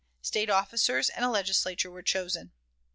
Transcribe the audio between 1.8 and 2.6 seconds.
were chosen.